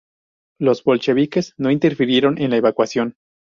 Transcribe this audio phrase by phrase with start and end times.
[0.59, 3.17] Los bolcheviques no interfirieron la evacuación.